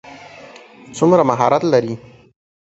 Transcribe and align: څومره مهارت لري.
څومره 0.97 1.23
مهارت 1.29 1.63
لري. 1.71 1.93